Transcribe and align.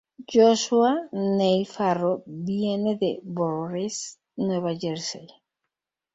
Joshua 0.31 1.09
Neil 1.13 1.63
Farro 1.67 2.23
viene 2.25 2.97
de 2.97 3.19
Voorhees, 3.23 4.19
Nueva 4.35 4.73
Jersey. 4.75 5.27